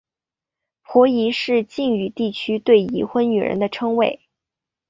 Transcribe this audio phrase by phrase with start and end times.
[0.83, 4.19] 婆姨是晋语地区对已婚女人的称谓。